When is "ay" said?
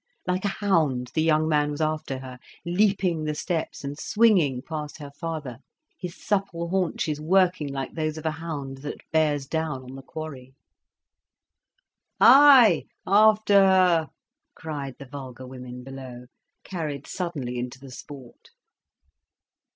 12.19-12.85